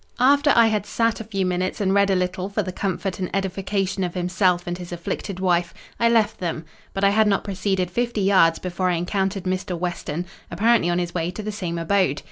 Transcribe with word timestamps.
After 0.19 0.51
I 0.55 0.65
had 0.65 0.87
sat 0.87 1.19
a 1.19 1.23
few 1.23 1.45
minutes, 1.45 1.79
and 1.79 1.93
read 1.93 2.09
a 2.09 2.15
little 2.15 2.49
for 2.49 2.63
the 2.63 2.71
comfort 2.71 3.19
and 3.19 3.29
edification 3.35 4.03
of 4.03 4.15
himself 4.15 4.65
and 4.65 4.75
his 4.75 4.91
afflicted 4.91 5.39
wife, 5.39 5.75
I 5.99 6.09
left 6.09 6.39
them; 6.39 6.65
but 6.95 7.03
I 7.03 7.11
had 7.11 7.27
not 7.27 7.43
proceeded 7.43 7.91
fifty 7.91 8.21
yards 8.21 8.57
before 8.57 8.89
I 8.89 8.95
encountered 8.95 9.43
Mr. 9.43 9.77
Weston, 9.77 10.25
apparently 10.49 10.89
on 10.89 10.97
his 10.97 11.13
way 11.13 11.29
to 11.29 11.43
the 11.43 11.51
same 11.51 11.77
abode. 11.77 12.19